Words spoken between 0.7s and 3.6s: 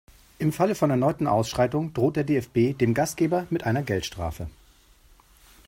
von erneuten Ausschreitungen droht der DFB dem Gastgeber